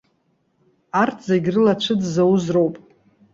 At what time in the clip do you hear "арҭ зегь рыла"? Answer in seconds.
1.01-1.73